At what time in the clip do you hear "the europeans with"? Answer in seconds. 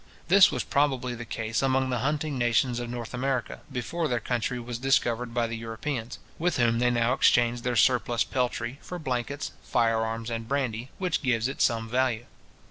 5.45-6.57